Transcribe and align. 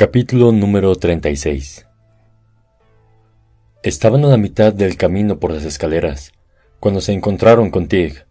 Capítulo 0.00 0.50
número 0.50 0.96
36 0.96 1.86
Estaban 3.82 4.24
a 4.24 4.28
la 4.28 4.38
mitad 4.38 4.72
del 4.72 4.96
camino 4.96 5.38
por 5.38 5.52
las 5.52 5.66
escaleras, 5.66 6.32
cuando 6.78 7.02
se 7.02 7.12
encontraron 7.12 7.70
con 7.70 7.86
Tig, 7.86 8.24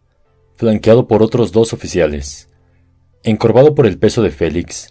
flanqueado 0.55 1.07
por 1.07 1.21
otros 1.21 1.51
dos 1.51 1.71
oficiales. 1.71 2.49
Encorvado 3.21 3.75
por 3.75 3.85
el 3.85 3.99
peso 3.99 4.23
de 4.23 4.31
Félix, 4.31 4.89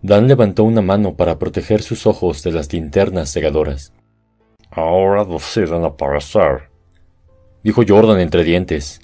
Dan 0.00 0.26
levantó 0.26 0.64
una 0.64 0.80
mano 0.80 1.14
para 1.14 1.38
proteger 1.38 1.82
sus 1.82 2.06
ojos 2.06 2.42
de 2.42 2.52
las 2.52 2.72
linternas 2.72 3.30
cegadoras. 3.30 3.92
Ahora 4.70 5.26
deciden 5.26 5.84
aparecer, 5.84 6.70
dijo 7.62 7.82
Jordan 7.86 8.18
entre 8.20 8.44
dientes. 8.44 9.02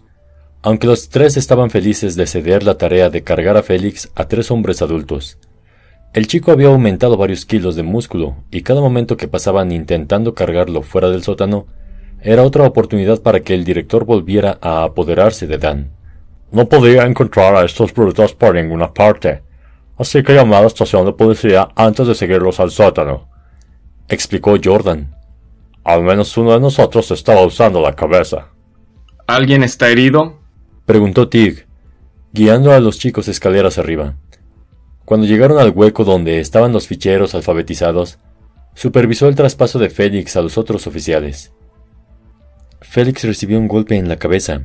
Aunque 0.62 0.86
los 0.86 1.10
tres 1.10 1.36
estaban 1.36 1.68
felices 1.68 2.16
de 2.16 2.26
ceder 2.26 2.62
la 2.62 2.78
tarea 2.78 3.10
de 3.10 3.22
cargar 3.22 3.58
a 3.58 3.62
Félix 3.62 4.10
a 4.14 4.26
tres 4.26 4.50
hombres 4.50 4.80
adultos. 4.80 5.36
El 6.12 6.26
chico 6.26 6.50
había 6.50 6.66
aumentado 6.66 7.16
varios 7.16 7.46
kilos 7.46 7.76
de 7.76 7.84
músculo 7.84 8.34
y 8.50 8.62
cada 8.62 8.80
momento 8.80 9.16
que 9.16 9.28
pasaban 9.28 9.70
intentando 9.70 10.34
cargarlo 10.34 10.82
fuera 10.82 11.08
del 11.08 11.22
sótano 11.22 11.66
era 12.20 12.42
otra 12.42 12.64
oportunidad 12.64 13.22
para 13.22 13.40
que 13.40 13.54
el 13.54 13.62
director 13.62 14.04
volviera 14.04 14.58
a 14.60 14.82
apoderarse 14.82 15.46
de 15.46 15.58
Dan. 15.58 15.92
No 16.50 16.68
podía 16.68 17.04
encontrar 17.04 17.54
a 17.54 17.64
estos 17.64 17.94
brutos 17.94 18.34
por 18.34 18.56
ninguna 18.56 18.92
parte, 18.92 19.42
así 19.98 20.24
que 20.24 20.34
llamé 20.34 20.56
a 20.56 20.62
la 20.62 20.66
estación 20.66 21.06
de 21.06 21.12
policía 21.12 21.68
antes 21.76 22.08
de 22.08 22.16
seguirlos 22.16 22.58
al 22.58 22.72
sótano, 22.72 23.28
explicó 24.08 24.56
Jordan. 24.62 25.14
Al 25.84 26.02
menos 26.02 26.36
uno 26.36 26.54
de 26.54 26.60
nosotros 26.60 27.08
estaba 27.12 27.46
usando 27.46 27.80
la 27.80 27.94
cabeza. 27.94 28.48
¿Alguien 29.28 29.62
está 29.62 29.88
herido? 29.88 30.40
preguntó 30.86 31.28
Tig, 31.28 31.66
guiando 32.32 32.72
a 32.72 32.80
los 32.80 32.98
chicos 32.98 33.28
escaleras 33.28 33.78
arriba. 33.78 34.16
Cuando 35.10 35.26
llegaron 35.26 35.58
al 35.58 35.72
hueco 35.74 36.04
donde 36.04 36.38
estaban 36.38 36.72
los 36.72 36.86
ficheros 36.86 37.34
alfabetizados, 37.34 38.20
supervisó 38.74 39.26
el 39.26 39.34
traspaso 39.34 39.80
de 39.80 39.90
Félix 39.90 40.36
a 40.36 40.40
los 40.40 40.56
otros 40.56 40.86
oficiales. 40.86 41.50
Félix 42.80 43.24
recibió 43.24 43.58
un 43.58 43.66
golpe 43.66 43.96
en 43.96 44.08
la 44.08 44.18
cabeza, 44.18 44.62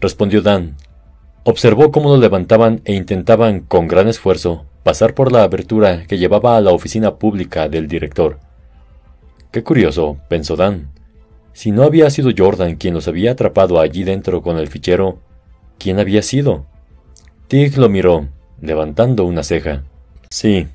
respondió 0.00 0.40
Dan. 0.40 0.76
Observó 1.42 1.92
cómo 1.92 2.08
lo 2.08 2.16
levantaban 2.16 2.80
e 2.86 2.94
intentaban, 2.94 3.60
con 3.60 3.86
gran 3.86 4.08
esfuerzo, 4.08 4.64
pasar 4.82 5.12
por 5.12 5.30
la 5.30 5.42
abertura 5.42 6.06
que 6.06 6.16
llevaba 6.16 6.56
a 6.56 6.62
la 6.62 6.70
oficina 6.70 7.16
pública 7.16 7.68
del 7.68 7.86
director. 7.86 8.38
Qué 9.50 9.62
curioso, 9.62 10.16
pensó 10.30 10.56
Dan. 10.56 10.90
Si 11.52 11.70
no 11.70 11.82
había 11.82 12.08
sido 12.08 12.30
Jordan 12.34 12.76
quien 12.76 12.94
los 12.94 13.08
había 13.08 13.32
atrapado 13.32 13.78
allí 13.78 14.04
dentro 14.04 14.40
con 14.40 14.56
el 14.56 14.68
fichero, 14.68 15.18
¿quién 15.78 16.00
había 16.00 16.22
sido? 16.22 16.64
Tig 17.46 17.76
lo 17.76 17.90
miró, 17.90 18.26
levantando 18.60 19.24
una 19.24 19.42
ceja. 19.42 19.84
Sí, 20.30 20.68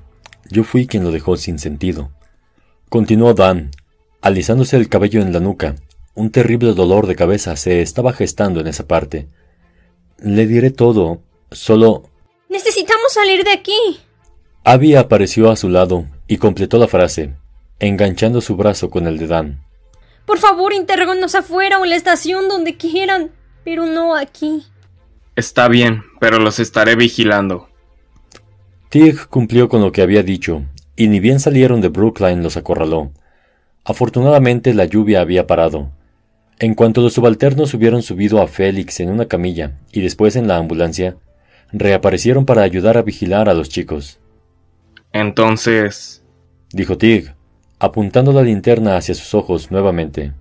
yo 0.50 0.64
fui 0.64 0.88
quien 0.88 1.04
lo 1.04 1.12
dejó 1.12 1.38
sin 1.38 1.60
sentido. 1.60 2.10
Continuó 2.90 3.34
Dan, 3.34 3.72
alisándose 4.22 4.78
el 4.78 4.90
cabello 4.90 5.22
en 5.22 5.34
la 5.34 5.40
nuca. 5.40 5.76
Un 6.16 6.32
terrible 6.32 6.74
dolor 6.74 7.08
de 7.08 7.16
cabeza 7.16 7.56
se 7.56 7.82
estaba 7.82 8.14
gestando 8.14 8.60
en 8.60 8.68
esa 8.68 8.88
parte. 8.88 9.28
Le 10.18 10.48
diré 10.48 10.72
todo, 10.72 11.22
solo... 11.52 12.10
Necesitamos 12.50 13.14
salir 13.14 13.44
de 13.44 13.52
aquí. 13.52 14.00
Abby 14.64 14.96
apareció 14.96 15.50
a 15.50 15.56
su 15.56 15.70
lado 15.70 16.06
y 16.28 16.38
completó 16.38 16.78
la 16.78 16.88
frase, 16.88 17.36
enganchando 17.80 18.42
su 18.42 18.56
brazo 18.56 18.90
con 18.90 19.08
el 19.08 19.18
de 19.18 19.28
Dan. 19.28 19.64
Por 20.26 20.40
favor, 20.40 20.74
interróganos 20.74 21.36
afuera 21.36 21.80
o 21.80 21.84
en 21.84 21.92
la 21.92 21.96
estación 21.96 22.50
donde 22.50 22.76
quieran, 22.76 23.32
pero 23.64 23.86
no 23.86 24.16
aquí. 24.16 24.64
Está 25.36 25.68
bien, 25.70 26.04
pero 26.20 26.40
los 26.40 26.60
estaré 26.60 26.96
vigilando. 26.96 27.69
Tig 28.90 29.28
cumplió 29.28 29.70
con 29.70 29.82
lo 29.82 29.92
que 29.92 30.02
había 30.02 30.24
dicho, 30.24 30.64
y 30.96 31.08
ni 31.08 31.20
bien 31.20 31.40
salieron 31.40 31.80
de 31.80 31.90
Brookline 31.90 32.42
los 32.42 32.58
acorraló. 32.58 33.12
Afortunadamente 33.86 34.74
la 34.74 34.86
lluvia 34.86 35.22
había 35.22 35.46
parado. 35.46 35.92
En 36.58 36.74
cuanto 36.74 37.02
los 37.02 37.14
subalternos 37.14 37.74
hubieron 37.76 38.02
subido 38.02 38.42
a 38.42 38.48
Félix 38.48 39.00
en 39.00 39.12
una 39.12 39.28
camilla 39.28 39.74
y 39.92 40.02
después 40.02 40.36
en 40.36 40.48
la 40.48 40.58
ambulancia, 40.58 41.18
reaparecieron 41.72 42.46
para 42.46 42.64
ayudar 42.64 42.98
a 42.98 43.04
vigilar 43.04 43.48
a 43.48 43.54
los 43.54 43.70
chicos. 43.70 44.20
Entonces, 45.14 46.24
dijo 46.74 46.98
Tig, 46.98 47.34
apuntando 47.78 48.34
la 48.34 48.42
linterna 48.42 48.98
hacia 48.98 49.14
sus 49.14 49.36
ojos 49.36 49.70
nuevamente. 49.70 50.34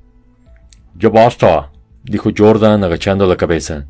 Ya 0.98 1.10
basta, 1.10 1.70
dijo 2.02 2.30
Jordan 2.36 2.82
agachando 2.82 3.26
la 3.26 3.36
cabeza. 3.36 3.86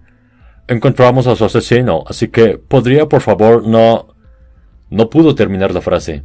Encontramos 0.67 1.29
a 1.29 1.37
su 1.37 1.45
asesino, 1.45 2.03
así 2.09 2.27
que 2.27 2.59
podría 2.59 3.09
por 3.09 3.21
favor 3.21 3.65
no... 3.65 4.08
No 4.91 5.11
pudo 5.11 5.35
terminar 5.35 5.73
la 5.73 5.81
frase. 5.81 6.25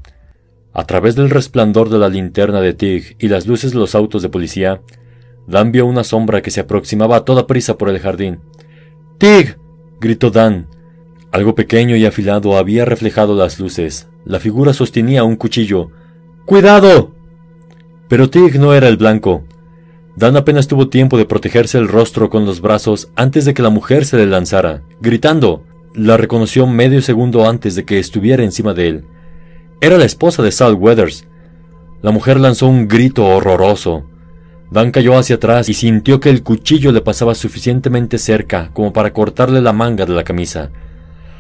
A 0.74 0.85
través 0.85 1.16
del 1.16 1.29
resplandor 1.29 1.90
de 1.90 2.00
la 2.00 2.09
linterna 2.09 2.62
de 2.62 2.74
Tig 2.74 3.16
y 3.19 3.28
las 3.28 3.46
luces 3.46 3.72
de 3.72 3.79
los 3.79 3.94
autos 3.96 4.22
de 4.22 4.29
policía, 4.29 4.81
Dan 5.46 5.72
vio 5.72 5.85
una 5.85 6.03
sombra 6.03 6.41
que 6.41 6.51
se 6.51 6.62
aproximaba 6.62 7.18
a 7.18 7.25
toda 7.25 7.47
prisa 7.47 7.78
por 7.78 7.90
el 7.90 8.00
jardín. 8.00 8.40
¡Tig! 9.18 9.57
gritó 10.00 10.31
Dan. 10.31 10.68
Algo 11.31 11.56
pequeño 11.56 11.96
y 11.96 12.06
afilado 12.06 12.57
había 12.57 12.85
reflejado 12.85 13.35
las 13.35 13.59
luces. 13.59 14.07
La 14.25 14.40
figura 14.40 14.73
sostenía 14.73 15.23
un 15.23 15.35
cuchillo. 15.35 15.90
¡Cuidado! 16.46 17.12
Pero 18.07 18.29
Tig 18.29 18.59
no 18.59 18.73
era 18.73 18.88
el 18.88 18.97
blanco. 18.97 19.44
Dan 20.16 20.38
apenas 20.38 20.68
tuvo 20.68 20.90
tiempo 20.90 21.18
de 21.18 21.25
protegerse 21.25 21.78
el 21.78 21.88
rostro 21.88 22.29
con 22.29 22.46
los 22.46 22.62
brazos 22.62 23.09
antes 23.16 23.46
de 23.46 23.53
que 23.53 23.63
la 23.63 23.69
mujer 23.69 24.06
se 24.06 24.18
le 24.18 24.28
lanzara, 24.28 24.84
gritando. 25.02 25.63
La 25.94 26.18
reconoció 26.18 26.66
medio 26.66 27.04
segundo 27.04 27.48
antes 27.48 27.76
de 27.76 27.86
que 27.86 28.00
estuviera 28.00 28.44
encima 28.44 28.74
de 28.74 28.88
él. 28.88 29.06
Era 29.80 29.98
la 29.98 30.06
esposa 30.06 30.42
de 30.42 30.52
Sal 30.52 30.74
Weathers. 30.74 31.28
La 32.02 32.09
mujer 32.09 32.40
lanzó 32.40 32.68
un 32.68 32.88
grito 32.88 33.26
horroroso. 33.26 34.06
Dan 34.72 34.90
cayó 34.90 35.16
hacia 35.16 35.36
atrás 35.36 35.70
y 35.70 35.76
sintió 35.76 36.20
que 36.20 36.32
el 36.32 36.42
cuchillo 36.42 36.92
le 36.92 37.02
pasaba 37.02 37.36
suficientemente 37.36 38.18
cerca 38.18 38.72
como 38.74 38.92
para 38.92 39.14
cortarle 39.14 39.62
la 39.62 39.72
manga 39.72 40.08
de 40.08 40.14
la 40.14 40.24
camisa. 40.24 40.72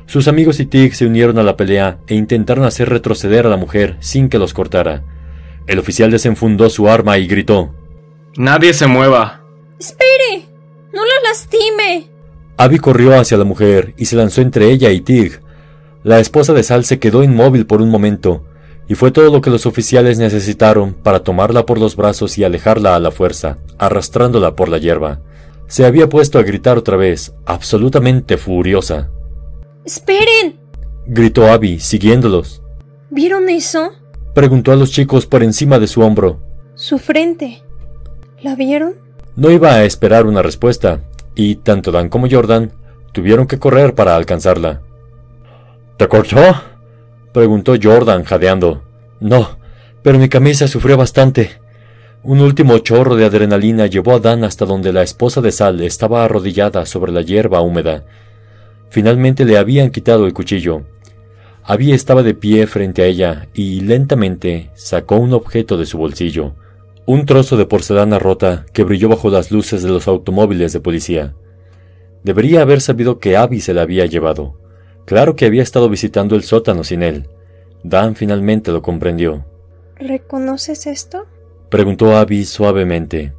Sus 0.05 0.27
amigos 0.27 0.59
y 0.59 0.67
Tig 0.67 0.93
se 0.93 1.07
unieron 1.07 1.39
a 1.39 1.43
la 1.43 1.57
pelea 1.57 1.97
e 2.05 2.13
intentaron 2.13 2.65
hacer 2.65 2.89
retroceder 2.89 3.47
a 3.47 3.49
la 3.49 3.57
mujer 3.57 3.97
sin 4.01 4.29
que 4.29 4.37
los 4.37 4.53
cortara. 4.53 5.03
El 5.65 5.79
oficial 5.79 6.11
desenfundó 6.11 6.69
su 6.69 6.87
arma 6.87 7.17
y 7.17 7.25
gritó: 7.25 7.73
Nadie 8.37 8.73
se 8.73 8.85
mueva. 8.85 9.41
Espere. 9.79 10.45
No 10.93 11.01
la 11.03 11.29
lastime. 11.29 12.12
Abby 12.57 12.77
corrió 12.77 13.19
hacia 13.19 13.37
la 13.37 13.43
mujer 13.43 13.93
y 13.97 14.05
se 14.05 14.15
lanzó 14.15 14.41
entre 14.41 14.69
ella 14.69 14.91
y 14.91 15.01
Tig. 15.01 15.41
La 16.03 16.19
esposa 16.19 16.53
de 16.53 16.63
Sal 16.63 16.85
se 16.85 16.99
quedó 16.99 17.23
inmóvil 17.23 17.65
por 17.65 17.81
un 17.81 17.89
momento, 17.89 18.43
y 18.87 18.95
fue 18.95 19.11
todo 19.11 19.31
lo 19.31 19.41
que 19.41 19.49
los 19.49 19.65
oficiales 19.65 20.19
necesitaron 20.19 20.93
para 20.93 21.23
tomarla 21.23 21.65
por 21.65 21.79
los 21.79 21.95
brazos 21.95 22.37
y 22.37 22.43
alejarla 22.43 22.95
a 22.95 22.99
la 22.99 23.11
fuerza, 23.11 23.57
arrastrándola 23.77 24.55
por 24.55 24.69
la 24.69 24.77
hierba. 24.77 25.21
Se 25.67 25.85
había 25.85 26.09
puesto 26.09 26.37
a 26.37 26.43
gritar 26.43 26.77
otra 26.77 26.97
vez, 26.97 27.33
absolutamente 27.45 28.37
furiosa. 28.37 29.09
¡Esperen! 29.85 30.59
gritó 31.05 31.47
Abby, 31.47 31.79
siguiéndolos. 31.79 32.61
¿Vieron 33.09 33.49
eso? 33.49 33.91
preguntó 34.33 34.71
a 34.71 34.75
los 34.75 34.91
chicos 34.91 35.25
por 35.25 35.43
encima 35.43 35.79
de 35.79 35.87
su 35.87 36.01
hombro. 36.01 36.39
Su 36.75 36.97
frente. 36.97 37.63
¿La 38.41 38.55
vieron? 38.55 38.95
No 39.35 39.49
iba 39.49 39.73
a 39.73 39.85
esperar 39.85 40.25
una 40.25 40.41
respuesta, 40.41 41.01
y 41.35 41.55
tanto 41.55 41.91
Dan 41.91 42.09
como 42.09 42.29
Jordan 42.29 42.71
tuvieron 43.11 43.47
que 43.47 43.59
correr 43.59 43.95
para 43.95 44.15
alcanzarla. 44.15 44.81
¿Te 45.97 46.07
cortó? 46.07 46.41
preguntó 47.31 47.75
Jordan 47.81 48.23
jadeando. 48.23 48.83
No, 49.19 49.57
pero 50.01 50.19
mi 50.19 50.29
camisa 50.29 50.67
sufrió 50.67 50.97
bastante. 50.97 51.59
Un 52.23 52.39
último 52.41 52.77
chorro 52.79 53.15
de 53.15 53.25
adrenalina 53.25 53.87
llevó 53.87 54.15
a 54.15 54.19
Dan 54.19 54.43
hasta 54.43 54.65
donde 54.65 54.93
la 54.93 55.03
esposa 55.03 55.41
de 55.41 55.51
Sal 55.51 55.81
estaba 55.81 56.23
arrodillada 56.23 56.85
sobre 56.85 57.11
la 57.11 57.21
hierba 57.21 57.61
húmeda. 57.61 58.05
Finalmente 58.89 59.45
le 59.45 59.57
habían 59.57 59.91
quitado 59.91 60.25
el 60.25 60.33
cuchillo. 60.33 60.83
Abby 61.65 61.91
estaba 61.93 62.23
de 62.23 62.33
pie 62.33 62.67
frente 62.67 63.01
a 63.01 63.05
ella 63.05 63.47
y 63.53 63.81
lentamente 63.81 64.69
sacó 64.75 65.17
un 65.17 65.33
objeto 65.33 65.77
de 65.77 65.85
su 65.85 65.97
bolsillo 65.97 66.53
un 67.05 67.25
trozo 67.25 67.57
de 67.57 67.65
porcelana 67.65 68.17
rota 68.17 68.65
que 68.71 68.83
brilló 68.83 69.09
bajo 69.09 69.29
las 69.29 69.51
luces 69.51 69.83
de 69.83 69.89
los 69.89 70.07
automóviles 70.07 70.71
de 70.71 70.79
policía. 70.79 71.35
Debería 72.23 72.61
haber 72.61 72.79
sabido 72.79 73.19
que 73.19 73.35
Abby 73.35 73.59
se 73.59 73.73
la 73.73 73.81
había 73.81 74.05
llevado. 74.05 74.57
Claro 75.05 75.35
que 75.35 75.45
había 75.45 75.63
estado 75.63 75.89
visitando 75.89 76.35
el 76.35 76.43
sótano 76.43 76.85
sin 76.85 77.03
él. 77.03 77.27
Dan 77.83 78.15
finalmente 78.15 78.71
lo 78.71 78.81
comprendió. 78.81 79.45
¿Reconoces 79.97 80.87
esto? 80.87 81.27
preguntó 81.69 82.15
Abby 82.15 82.45
suavemente. 82.45 83.33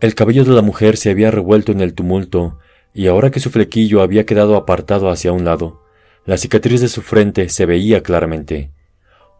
El 0.00 0.16
cabello 0.16 0.44
de 0.44 0.52
la 0.52 0.62
mujer 0.62 0.96
se 0.96 1.10
había 1.10 1.30
revuelto 1.30 1.70
en 1.70 1.80
el 1.80 1.94
tumulto, 1.94 2.58
y 2.92 3.06
ahora 3.06 3.30
que 3.30 3.40
su 3.40 3.50
flequillo 3.50 4.02
había 4.02 4.26
quedado 4.26 4.56
apartado 4.56 5.10
hacia 5.10 5.32
un 5.32 5.44
lado, 5.44 5.82
la 6.24 6.36
cicatriz 6.36 6.80
de 6.80 6.88
su 6.88 7.02
frente 7.02 7.48
se 7.48 7.66
veía 7.66 8.02
claramente. 8.02 8.72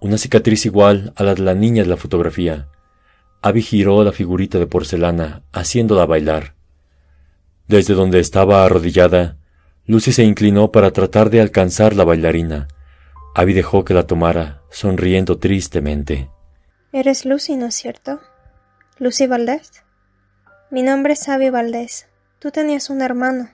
Una 0.00 0.18
cicatriz 0.18 0.64
igual 0.66 1.12
a 1.16 1.24
la 1.24 1.34
de 1.34 1.42
la 1.42 1.54
niña 1.54 1.82
de 1.82 1.88
la 1.88 1.96
fotografía. 1.96 2.68
Abby 3.40 3.62
giró 3.62 4.02
la 4.02 4.12
figurita 4.12 4.58
de 4.58 4.66
porcelana, 4.66 5.42
haciéndola 5.52 6.06
bailar. 6.06 6.54
Desde 7.68 7.94
donde 7.94 8.18
estaba 8.18 8.64
arrodillada, 8.64 9.36
Lucy 9.86 10.12
se 10.12 10.24
inclinó 10.24 10.72
para 10.72 10.90
tratar 10.90 11.30
de 11.30 11.40
alcanzar 11.40 11.94
la 11.94 12.04
bailarina. 12.04 12.68
Abby 13.34 13.52
dejó 13.52 13.84
que 13.84 13.94
la 13.94 14.06
tomara, 14.06 14.62
sonriendo 14.70 15.38
tristemente. 15.38 16.28
Eres 16.92 17.24
Lucy, 17.24 17.56
¿no 17.56 17.66
es 17.66 17.74
cierto? 17.74 18.20
Lucy 18.98 19.26
Valdés. 19.26 19.84
Mi 20.70 20.82
nombre 20.82 21.12
es 21.12 21.28
Abby 21.28 21.50
Valdés. 21.50 22.08
Tú 22.40 22.50
tenías 22.50 22.90
un 22.90 23.02
hermano. 23.02 23.50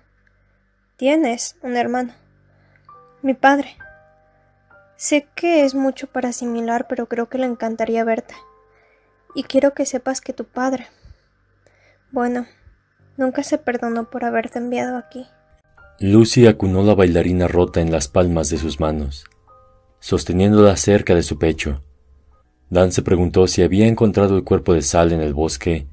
Tienes 0.96 1.56
un 1.62 1.76
hermano. 1.76 2.14
Mi 3.20 3.34
padre. 3.34 3.76
Sé 4.96 5.26
que 5.34 5.64
es 5.64 5.74
mucho 5.74 6.06
para 6.06 6.30
asimilar, 6.30 6.86
pero 6.88 7.06
creo 7.06 7.28
que 7.28 7.38
le 7.38 7.46
encantaría 7.46 8.04
verte. 8.04 8.34
Y 9.34 9.44
quiero 9.44 9.74
que 9.74 9.86
sepas 9.86 10.20
que 10.20 10.32
tu 10.32 10.44
padre. 10.44 10.86
Bueno, 12.12 12.46
nunca 13.16 13.42
se 13.42 13.58
perdonó 13.58 14.08
por 14.10 14.24
haberte 14.24 14.58
enviado 14.58 14.96
aquí. 14.96 15.26
Lucy 16.00 16.46
acunó 16.46 16.82
la 16.82 16.94
bailarina 16.94 17.48
rota 17.48 17.80
en 17.80 17.92
las 17.92 18.08
palmas 18.08 18.50
de 18.50 18.58
sus 18.58 18.80
manos, 18.80 19.24
sosteniéndola 20.00 20.76
cerca 20.76 21.14
de 21.14 21.22
su 21.22 21.38
pecho. 21.38 21.82
Dan 22.70 22.92
se 22.92 23.02
preguntó 23.02 23.46
si 23.46 23.62
había 23.62 23.86
encontrado 23.86 24.36
el 24.36 24.44
cuerpo 24.44 24.74
de 24.74 24.82
Sal 24.82 25.12
en 25.12 25.20
el 25.20 25.34
bosque 25.34 25.86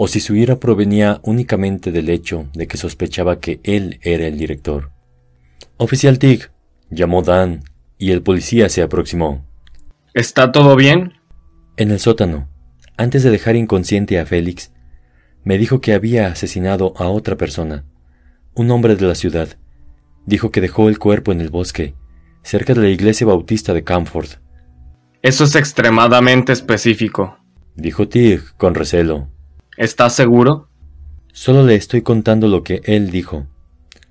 o 0.00 0.06
si 0.06 0.20
su 0.20 0.36
ira 0.36 0.60
provenía 0.60 1.18
únicamente 1.24 1.90
del 1.90 2.08
hecho 2.08 2.48
de 2.54 2.68
que 2.68 2.76
sospechaba 2.76 3.40
que 3.40 3.58
él 3.64 3.98
era 4.02 4.28
el 4.28 4.38
director. 4.38 4.92
Oficial 5.76 6.20
Tig, 6.20 6.52
llamó 6.88 7.22
Dan, 7.22 7.64
y 7.98 8.12
el 8.12 8.22
policía 8.22 8.68
se 8.68 8.82
aproximó. 8.82 9.44
¿Está 10.14 10.52
todo 10.52 10.76
bien? 10.76 11.14
En 11.76 11.90
el 11.90 11.98
sótano, 11.98 12.48
antes 12.98 13.22
de 13.22 13.30
dejar 13.30 13.56
inconsciente 13.56 14.18
a 14.18 14.26
Félix, 14.26 14.72
me 15.44 15.56
dijo 15.56 15.80
que 15.80 15.94
había 15.94 16.26
asesinado 16.26 16.92
a 16.96 17.08
otra 17.08 17.36
persona, 17.36 17.84
un 18.54 18.70
hombre 18.72 18.96
de 18.96 19.06
la 19.06 19.14
ciudad. 19.14 19.48
Dijo 20.26 20.50
que 20.50 20.60
dejó 20.60 20.88
el 20.88 20.98
cuerpo 20.98 21.32
en 21.32 21.40
el 21.40 21.48
bosque, 21.48 21.94
cerca 22.42 22.74
de 22.74 22.80
la 22.80 22.88
iglesia 22.88 23.26
bautista 23.26 23.72
de 23.72 23.84
Camford. 23.84 24.28
Eso 25.22 25.44
es 25.44 25.54
extremadamente 25.54 26.52
específico, 26.52 27.38
dijo 27.76 28.08
Tig 28.08 28.42
con 28.56 28.74
recelo. 28.74 29.28
¿Estás 29.76 30.14
seguro? 30.14 30.68
Solo 31.32 31.64
le 31.64 31.76
estoy 31.76 32.02
contando 32.02 32.48
lo 32.48 32.64
que 32.64 32.82
él 32.84 33.10
dijo. 33.10 33.46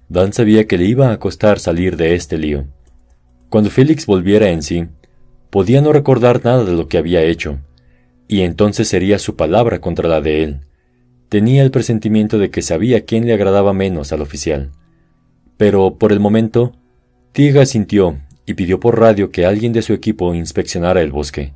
Dan 0.07 0.31
sabía 0.31 0.65
que 0.65 0.77
le 0.77 0.85
iba 0.85 1.11
a 1.11 1.19
costar 1.19 1.59
salir 1.59 1.97
de 1.97 2.15
este 2.15 2.37
lío. 2.37 2.67
Cuando 3.49 3.69
Félix 3.69 4.05
volviera 4.05 4.49
en 4.49 4.63
sí, 4.63 4.87
podía 5.49 5.81
no 5.81 5.91
recordar 5.91 6.43
nada 6.45 6.63
de 6.63 6.71
lo 6.71 6.87
que 6.87 6.97
había 6.97 7.21
hecho, 7.21 7.59
y 8.27 8.41
entonces 8.41 8.87
sería 8.87 9.19
su 9.19 9.35
palabra 9.35 9.79
contra 9.79 10.09
la 10.09 10.21
de 10.21 10.43
él. 10.43 10.61
Tenía 11.29 11.63
el 11.63 11.71
presentimiento 11.71 12.37
de 12.37 12.49
que 12.49 12.61
sabía 12.61 13.05
quién 13.05 13.25
le 13.25 13.33
agradaba 13.33 13.73
menos 13.73 14.11
al 14.13 14.21
oficial. 14.21 14.71
Pero, 15.57 15.95
por 15.95 16.11
el 16.11 16.19
momento, 16.19 16.73
Tiga 17.31 17.65
sintió 17.65 18.17
y 18.45 18.53
pidió 18.53 18.79
por 18.79 18.99
radio 18.99 19.31
que 19.31 19.45
alguien 19.45 19.73
de 19.73 19.81
su 19.81 19.93
equipo 19.93 20.33
inspeccionara 20.33 21.01
el 21.01 21.11
bosque. 21.11 21.53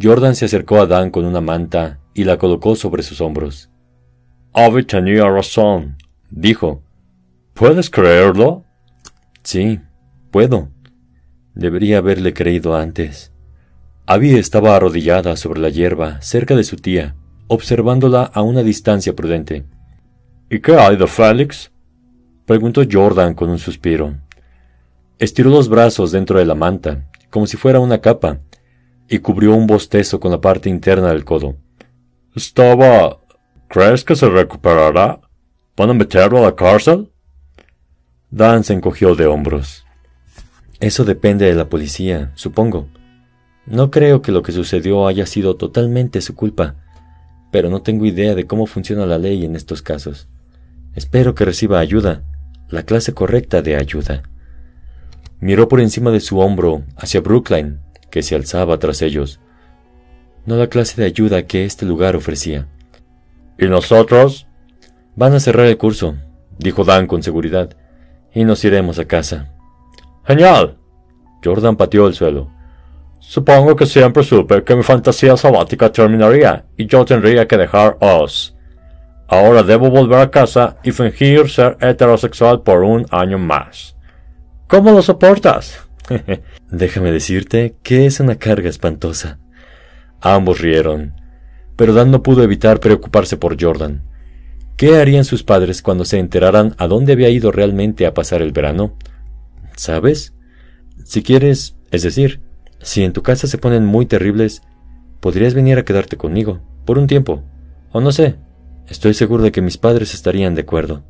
Jordan 0.00 0.34
se 0.34 0.46
acercó 0.46 0.80
a 0.80 0.86
Dan 0.86 1.10
con 1.10 1.24
una 1.24 1.40
manta 1.40 2.00
y 2.14 2.24
la 2.24 2.38
colocó 2.38 2.76
sobre 2.76 3.02
sus 3.02 3.20
hombros. 3.20 3.70
Abby 4.52 4.84
tenía 4.84 5.28
razón, 5.28 5.96
dijo. 6.30 6.82
¿Puedes 7.54 7.90
creerlo? 7.90 8.64
Sí, 9.42 9.80
puedo. 10.30 10.68
Debería 11.54 11.98
haberle 11.98 12.32
creído 12.32 12.74
antes. 12.74 13.31
Abby 14.04 14.34
estaba 14.34 14.74
arrodillada 14.74 15.36
sobre 15.36 15.60
la 15.60 15.68
hierba, 15.68 16.20
cerca 16.20 16.56
de 16.56 16.64
su 16.64 16.76
tía, 16.76 17.14
observándola 17.46 18.24
a 18.24 18.42
una 18.42 18.62
distancia 18.62 19.14
prudente. 19.14 19.64
¿Y 20.50 20.60
qué 20.60 20.74
hay 20.76 20.96
de 20.96 21.06
Félix? 21.06 21.70
preguntó 22.44 22.82
Jordan 22.90 23.34
con 23.34 23.48
un 23.48 23.60
suspiro. 23.60 24.14
Estiró 25.18 25.50
los 25.50 25.68
brazos 25.68 26.10
dentro 26.10 26.40
de 26.40 26.44
la 26.44 26.56
manta, 26.56 27.08
como 27.30 27.46
si 27.46 27.56
fuera 27.56 27.78
una 27.78 28.00
capa, 28.00 28.40
y 29.08 29.20
cubrió 29.20 29.54
un 29.54 29.68
bostezo 29.68 30.18
con 30.18 30.32
la 30.32 30.40
parte 30.40 30.68
interna 30.68 31.08
del 31.10 31.24
codo. 31.24 31.56
Estaba... 32.34 33.18
¿Crees 33.68 34.04
que 34.04 34.16
se 34.16 34.28
recuperará? 34.28 35.20
¿Van 35.76 35.90
a 35.90 35.94
meterlo 35.94 36.38
a 36.38 36.42
la 36.42 36.56
cárcel? 36.56 37.10
Dan 38.30 38.64
se 38.64 38.74
encogió 38.74 39.14
de 39.14 39.26
hombros. 39.26 39.86
Eso 40.80 41.04
depende 41.04 41.46
de 41.46 41.54
la 41.54 41.68
policía, 41.68 42.32
supongo. 42.34 42.88
No 43.66 43.90
creo 43.90 44.22
que 44.22 44.32
lo 44.32 44.42
que 44.42 44.52
sucedió 44.52 45.06
haya 45.06 45.26
sido 45.26 45.56
totalmente 45.56 46.20
su 46.20 46.34
culpa, 46.34 46.76
pero 47.52 47.70
no 47.70 47.82
tengo 47.82 48.06
idea 48.06 48.34
de 48.34 48.46
cómo 48.46 48.66
funciona 48.66 49.06
la 49.06 49.18
ley 49.18 49.44
en 49.44 49.54
estos 49.54 49.82
casos. 49.82 50.28
Espero 50.94 51.34
que 51.34 51.44
reciba 51.44 51.78
ayuda, 51.78 52.24
la 52.68 52.82
clase 52.82 53.14
correcta 53.14 53.62
de 53.62 53.76
ayuda. 53.76 54.22
Miró 55.38 55.68
por 55.68 55.80
encima 55.80 56.10
de 56.10 56.20
su 56.20 56.38
hombro 56.38 56.82
hacia 56.96 57.20
Brookline, 57.20 57.80
que 58.10 58.22
se 58.22 58.34
alzaba 58.34 58.78
tras 58.78 59.00
ellos. 59.02 59.40
No 60.44 60.56
la 60.56 60.66
clase 60.68 61.00
de 61.00 61.06
ayuda 61.06 61.46
que 61.46 61.64
este 61.64 61.86
lugar 61.86 62.16
ofrecía. 62.16 62.68
¿Y 63.58 63.66
nosotros? 63.66 64.46
Van 65.14 65.34
a 65.34 65.40
cerrar 65.40 65.66
el 65.66 65.78
curso, 65.78 66.16
dijo 66.58 66.84
Dan 66.84 67.06
con 67.06 67.22
seguridad, 67.22 67.76
y 68.34 68.44
nos 68.44 68.64
iremos 68.64 68.98
a 68.98 69.04
casa. 69.04 69.52
Genial. 70.24 70.78
Jordan 71.44 71.76
pateó 71.76 72.06
el 72.06 72.14
suelo. 72.14 72.50
Supongo 73.22 73.76
que 73.76 73.86
siempre 73.86 74.24
supe 74.24 74.64
que 74.64 74.74
mi 74.74 74.82
fantasía 74.82 75.36
sabática 75.36 75.90
terminaría 75.92 76.66
y 76.76 76.86
yo 76.86 77.04
tendría 77.04 77.46
que 77.46 77.56
dejar 77.56 77.96
Oz. 78.00 78.54
Ahora 79.28 79.62
debo 79.62 79.90
volver 79.90 80.18
a 80.18 80.30
casa 80.30 80.76
y 80.82 80.90
fingir 80.90 81.48
ser 81.48 81.78
heterosexual 81.80 82.62
por 82.62 82.82
un 82.82 83.06
año 83.10 83.38
más. 83.38 83.96
¿Cómo 84.66 84.90
lo 84.90 85.00
soportas? 85.02 85.86
Déjame 86.70 87.12
decirte 87.12 87.76
que 87.84 88.06
es 88.06 88.18
una 88.18 88.36
carga 88.36 88.68
espantosa. 88.68 89.38
Ambos 90.20 90.60
rieron, 90.60 91.14
pero 91.76 91.94
Dan 91.94 92.10
no 92.10 92.22
pudo 92.22 92.42
evitar 92.42 92.80
preocuparse 92.80 93.36
por 93.36 93.56
Jordan. 93.58 94.02
¿Qué 94.76 94.96
harían 94.96 95.24
sus 95.24 95.44
padres 95.44 95.80
cuando 95.80 96.04
se 96.04 96.18
enteraran 96.18 96.74
a 96.76 96.88
dónde 96.88 97.12
había 97.12 97.30
ido 97.30 97.52
realmente 97.52 98.04
a 98.04 98.14
pasar 98.14 98.42
el 98.42 98.52
verano? 98.52 98.98
¿Sabes? 99.76 100.34
Si 101.04 101.22
quieres, 101.22 101.76
es 101.92 102.02
decir, 102.02 102.41
si 102.82 103.04
en 103.04 103.12
tu 103.12 103.22
casa 103.22 103.46
se 103.46 103.58
ponen 103.58 103.86
muy 103.86 104.06
terribles, 104.06 104.62
podrías 105.20 105.54
venir 105.54 105.78
a 105.78 105.84
quedarte 105.84 106.16
conmigo, 106.16 106.60
por 106.84 106.98
un 106.98 107.06
tiempo. 107.06 107.42
O 107.92 108.00
no 108.00 108.12
sé, 108.12 108.36
estoy 108.88 109.14
seguro 109.14 109.42
de 109.42 109.52
que 109.52 109.62
mis 109.62 109.78
padres 109.78 110.14
estarían 110.14 110.54
de 110.54 110.62
acuerdo. 110.62 111.02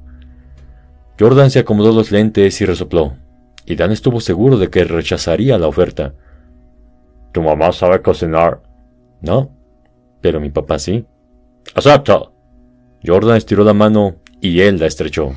Jordan 1.19 1.51
se 1.51 1.61
acomodó 1.61 1.93
los 1.93 2.11
lentes 2.11 2.61
y 2.61 2.67
resopló, 2.67 3.17
y 3.65 3.77
Dan 3.77 3.93
estuvo 3.93 4.21
seguro 4.21 4.59
de 4.59 4.71
que 4.71 4.85
rechazaría 4.85 5.59
la 5.59 5.69
oferta. 5.69 6.15
¿Tu 7.33 7.43
mamá 7.43 7.73
sabe 7.73 8.03
cocinar? 8.03 8.63
No, 9.21 9.51
pero 10.21 10.41
mi 10.41 10.51
papá 10.51 10.79
sí. 10.79 11.07
Acepto. 11.75 12.33
Jordan 13.05 13.37
estiró 13.37 13.65
la 13.65 13.73
mano 13.73 14.17
y 14.41 14.61
él 14.61 14.79
la 14.79 14.87
estrechó. 14.87 15.33